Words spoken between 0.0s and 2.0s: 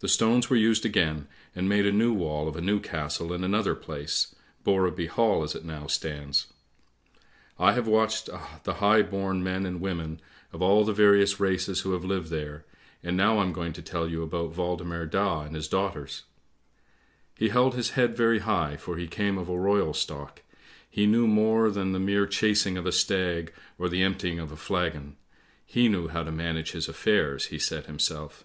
The stones were used again, and made a